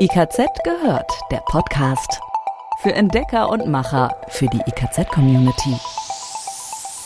[0.00, 2.20] IKZ gehört, der Podcast.
[2.82, 5.76] Für Entdecker und Macher, für die IKZ-Community.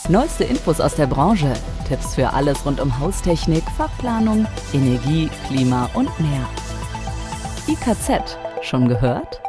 [0.09, 1.51] Neueste Infos aus der Branche,
[1.87, 6.47] Tipps für alles rund um Haustechnik, Fachplanung, Energie, Klima und mehr.
[7.67, 9.42] IKZ, schon gehört?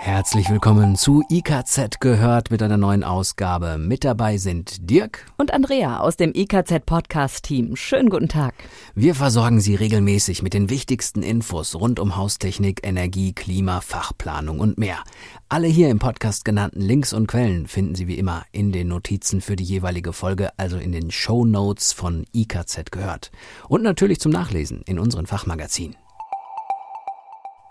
[0.00, 3.78] Herzlich willkommen zu IKZ gehört mit einer neuen Ausgabe.
[3.78, 7.74] Mit dabei sind Dirk und Andrea aus dem IKZ Podcast Team.
[7.74, 8.54] Schönen guten Tag.
[8.94, 14.78] Wir versorgen Sie regelmäßig mit den wichtigsten Infos rund um Haustechnik, Energie, Klima, Fachplanung und
[14.78, 15.02] mehr.
[15.48, 19.40] Alle hier im Podcast genannten Links und Quellen finden Sie wie immer in den Notizen
[19.40, 23.32] für die jeweilige Folge, also in den Show Notes von IKZ gehört.
[23.68, 25.96] Und natürlich zum Nachlesen in unseren Fachmagazinen.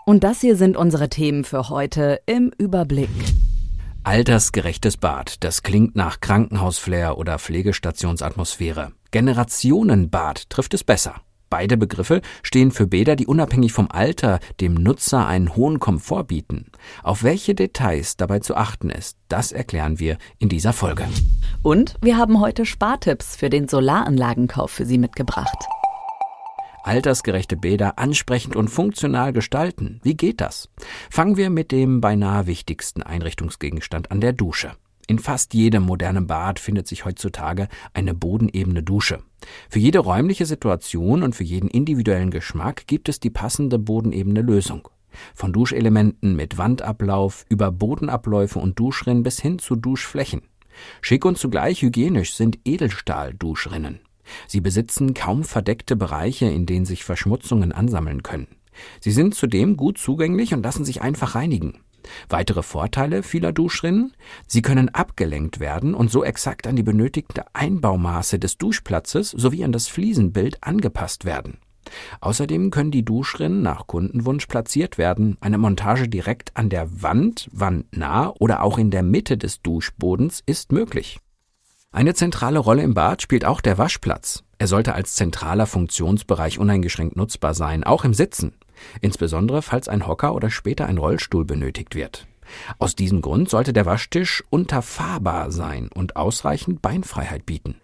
[0.08, 3.10] Und das hier sind unsere Themen für heute im Überblick.
[4.04, 8.92] Altersgerechtes Bad, das klingt nach Krankenhausflair oder Pflegestationsatmosphäre.
[9.10, 11.16] Generationenbad trifft es besser.
[11.50, 16.72] Beide Begriffe stehen für Bäder, die unabhängig vom Alter dem Nutzer einen hohen Komfort bieten.
[17.02, 21.06] Auf welche Details dabei zu achten ist, das erklären wir in dieser Folge.
[21.62, 25.68] Und wir haben heute Spartipps für den Solaranlagenkauf für Sie mitgebracht
[26.88, 30.00] altersgerechte Bäder ansprechend und funktional gestalten.
[30.02, 30.70] Wie geht das?
[31.10, 34.72] Fangen wir mit dem beinahe wichtigsten Einrichtungsgegenstand an der Dusche.
[35.06, 39.22] In fast jedem modernen Bad findet sich heutzutage eine bodenebene Dusche.
[39.68, 44.88] Für jede räumliche Situation und für jeden individuellen Geschmack gibt es die passende bodenebene Lösung.
[45.34, 50.40] Von Duschelementen mit Wandablauf über Bodenabläufe und Duschrinnen bis hin zu Duschflächen.
[51.02, 54.00] Schick und zugleich hygienisch sind Edelstahl-Duschrinnen.
[54.46, 58.48] Sie besitzen kaum verdeckte Bereiche, in denen sich Verschmutzungen ansammeln können.
[59.00, 61.80] Sie sind zudem gut zugänglich und lassen sich einfach reinigen.
[62.28, 64.12] Weitere Vorteile vieler Duschrinnen?
[64.46, 69.72] Sie können abgelenkt werden und so exakt an die benötigte Einbaumaße des Duschplatzes sowie an
[69.72, 71.58] das Fliesenbild angepasst werden.
[72.20, 75.36] Außerdem können die Duschrinnen nach Kundenwunsch platziert werden.
[75.40, 80.70] Eine Montage direkt an der Wand, wandnah oder auch in der Mitte des Duschbodens ist
[80.72, 81.18] möglich.
[81.90, 84.44] Eine zentrale Rolle im Bad spielt auch der Waschplatz.
[84.58, 88.52] Er sollte als zentraler Funktionsbereich uneingeschränkt nutzbar sein, auch im Sitzen,
[89.00, 92.26] insbesondere falls ein Hocker oder später ein Rollstuhl benötigt wird.
[92.78, 97.76] Aus diesem Grund sollte der Waschtisch unterfahrbar sein und ausreichend Beinfreiheit bieten.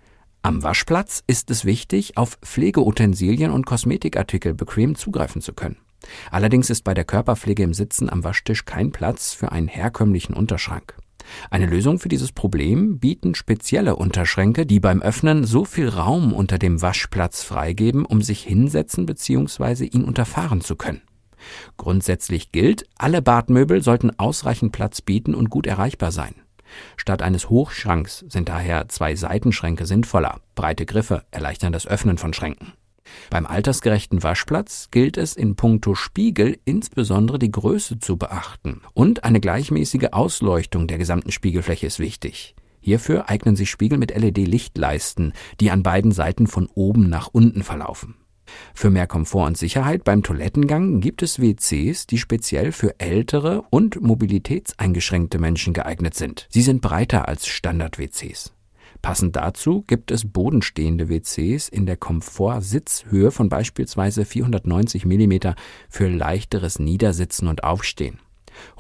[0.42, 5.78] Am Waschplatz ist es wichtig, auf Pflegeutensilien und Kosmetikartikel bequem zugreifen zu können.
[6.30, 10.94] Allerdings ist bei der Körperpflege im Sitzen am Waschtisch kein Platz für einen herkömmlichen Unterschrank.
[11.50, 16.58] Eine Lösung für dieses Problem bieten spezielle Unterschränke, die beim Öffnen so viel Raum unter
[16.58, 19.86] dem Waschplatz freigeben, um sich hinsetzen bzw.
[19.86, 21.02] ihn unterfahren zu können.
[21.76, 26.34] Grundsätzlich gilt, alle Badmöbel sollten ausreichend Platz bieten und gut erreichbar sein.
[26.96, 30.40] Statt eines Hochschranks sind daher zwei Seitenschränke sinnvoller.
[30.54, 32.72] Breite Griffe erleichtern das Öffnen von Schränken.
[33.34, 39.40] Beim altersgerechten Waschplatz gilt es in puncto Spiegel insbesondere die Größe zu beachten und eine
[39.40, 42.54] gleichmäßige Ausleuchtung der gesamten Spiegelfläche ist wichtig.
[42.80, 48.14] Hierfür eignen sich Spiegel mit LED-Lichtleisten, die an beiden Seiten von oben nach unten verlaufen.
[48.72, 54.00] Für mehr Komfort und Sicherheit beim Toilettengang gibt es WCs, die speziell für ältere und
[54.00, 56.46] mobilitätseingeschränkte Menschen geeignet sind.
[56.50, 58.52] Sie sind breiter als Standard-WCs.
[59.04, 65.50] Passend dazu gibt es bodenstehende WCs in der Komfort-Sitzhöhe von beispielsweise 490 mm
[65.90, 68.18] für leichteres Niedersitzen und Aufstehen.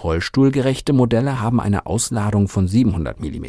[0.02, 3.44] Rollstuhlgerechte Modelle haben eine Ausladung von 700 mm.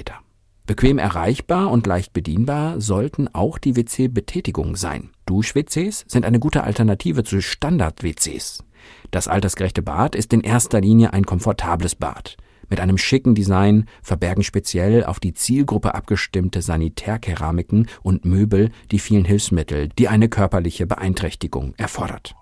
[0.66, 5.12] Bequem erreichbar und leicht bedienbar sollten auch die WC-Betätigungen sein.
[5.28, 8.66] Dusch-WCs sind eine gute Alternative zu Standard-WCs.
[9.12, 12.36] Das altersgerechte Bad ist in erster Linie ein komfortables Bad
[12.70, 19.26] mit einem schicken Design verbergen speziell auf die Zielgruppe abgestimmte Sanitärkeramiken und Möbel die vielen
[19.26, 22.36] Hilfsmittel, die eine körperliche Beeinträchtigung erfordert.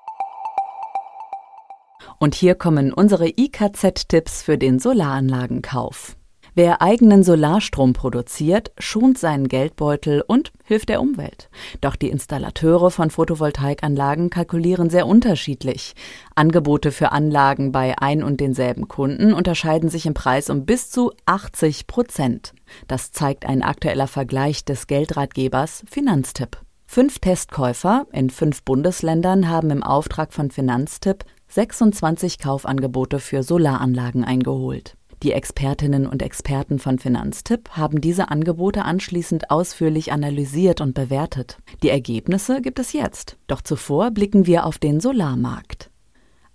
[2.20, 6.16] Und hier kommen unsere IKZ-Tipps für den Solaranlagenkauf.
[6.56, 11.50] Wer eigenen Solarstrom produziert, schont seinen Geldbeutel und hilft der Umwelt.
[11.82, 15.96] Doch die Installateure von Photovoltaikanlagen kalkulieren sehr unterschiedlich.
[16.36, 21.12] Angebote für Anlagen bei ein und denselben Kunden unterscheiden sich im Preis um bis zu
[21.26, 22.54] 80 Prozent.
[22.88, 26.58] Das zeigt ein aktueller Vergleich des Geldratgebers Finanztipp.
[26.86, 34.96] Fünf Testkäufer in fünf Bundesländern haben im Auftrag von Finanztipp 26 Kaufangebote für Solaranlagen eingeholt.
[35.24, 41.60] Die Expertinnen und Experten von Finanztipp haben diese Angebote anschließend ausführlich analysiert und bewertet.
[41.82, 43.38] Die Ergebnisse gibt es jetzt.
[43.48, 45.90] Doch zuvor blicken wir auf den Solarmarkt.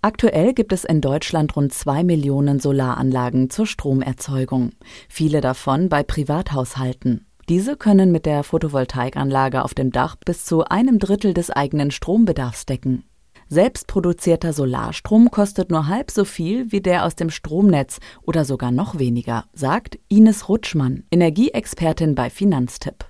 [0.03, 4.69] Aktuell gibt es in Deutschland rund zwei Millionen Solaranlagen zur Stromerzeugung,
[5.09, 7.25] viele davon bei Privathaushalten.
[7.49, 12.67] Diese können mit der Photovoltaikanlage auf dem Dach bis zu einem Drittel des eigenen Strombedarfs
[12.67, 13.03] decken.
[13.51, 18.99] Selbstproduzierter Solarstrom kostet nur halb so viel wie der aus dem Stromnetz oder sogar noch
[18.99, 23.05] weniger, sagt Ines Rutschmann, Energieexpertin bei Finanztipp.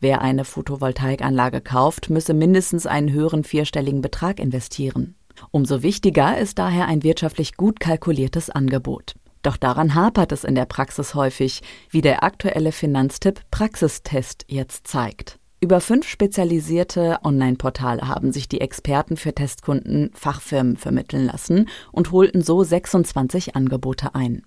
[0.00, 5.14] Wer eine Photovoltaikanlage kauft, müsse mindestens einen höheren vierstelligen Betrag investieren.
[5.52, 9.14] Umso wichtiger ist daher ein wirtschaftlich gut kalkuliertes Angebot.
[9.42, 15.37] Doch daran hapert es in der Praxis häufig, wie der aktuelle Finanztipp Praxistest jetzt zeigt.
[15.60, 22.42] Über fünf spezialisierte Online-Portale haben sich die Experten für Testkunden Fachfirmen vermitteln lassen und holten
[22.42, 24.42] so 26 Angebote ein.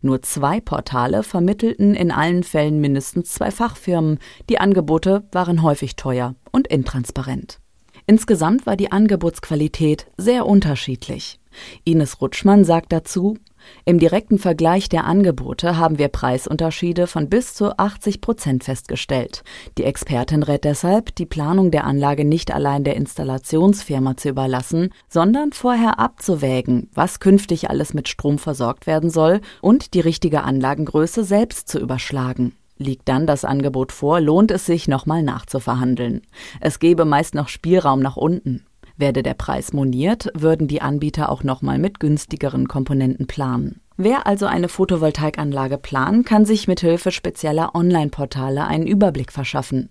[0.00, 4.18] Nur zwei Portale vermittelten in allen Fällen mindestens zwei Fachfirmen.
[4.48, 7.60] Die Angebote waren häufig teuer und intransparent.
[8.06, 11.40] Insgesamt war die Angebotsqualität sehr unterschiedlich.
[11.84, 13.36] Ines Rutschmann sagt dazu,
[13.84, 19.42] im direkten Vergleich der Angebote haben wir Preisunterschiede von bis zu 80 Prozent festgestellt.
[19.78, 25.52] Die Expertin rät deshalb, die Planung der Anlage nicht allein der Installationsfirma zu überlassen, sondern
[25.52, 31.68] vorher abzuwägen, was künftig alles mit Strom versorgt werden soll und die richtige Anlagengröße selbst
[31.68, 32.54] zu überschlagen.
[32.76, 36.22] Liegt dann das Angebot vor, lohnt es sich, nochmal nachzuverhandeln.
[36.60, 38.66] Es gebe meist noch Spielraum nach unten.
[38.96, 43.80] Werde der Preis moniert, würden die Anbieter auch nochmal mit günstigeren Komponenten planen.
[43.96, 49.90] Wer also eine Photovoltaikanlage plant, kann sich mit Hilfe spezieller Online-Portale einen Überblick verschaffen.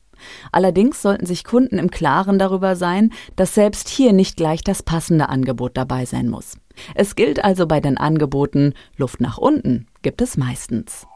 [0.52, 5.28] Allerdings sollten sich Kunden im Klaren darüber sein, dass selbst hier nicht gleich das passende
[5.28, 6.56] Angebot dabei sein muss.
[6.94, 11.06] Es gilt also bei den Angeboten Luft nach unten gibt es meistens.